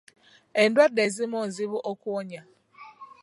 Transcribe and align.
Endwadde 0.61 1.01
ezimu 1.07 1.39
nzibu 1.47 1.77
okuwonya. 1.91 2.41